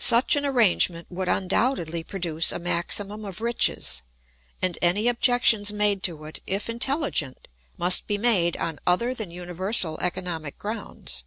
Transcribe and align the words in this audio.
Such 0.00 0.34
an 0.34 0.44
arrangement 0.44 1.06
would 1.08 1.28
undoubtedly 1.28 2.02
produce 2.02 2.50
a 2.50 2.58
maximum 2.58 3.24
of 3.24 3.40
riches, 3.40 4.02
and 4.60 4.76
any 4.82 5.06
objections 5.06 5.72
made 5.72 6.02
to 6.02 6.24
it, 6.24 6.40
if 6.48 6.68
intelligent, 6.68 7.46
must 7.76 8.08
be 8.08 8.18
made 8.18 8.56
on 8.56 8.80
other 8.88 9.14
than 9.14 9.30
universal 9.30 10.00
economic 10.00 10.58
grounds. 10.58 11.22